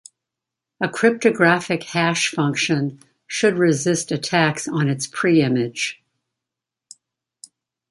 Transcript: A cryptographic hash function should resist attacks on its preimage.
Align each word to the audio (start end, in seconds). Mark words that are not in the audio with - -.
A 0.81 0.89
cryptographic 0.89 1.83
hash 1.83 2.29
function 2.29 3.01
should 3.27 3.59
resist 3.59 4.11
attacks 4.11 4.67
on 4.67 4.89
its 4.89 5.05
preimage. 5.05 6.01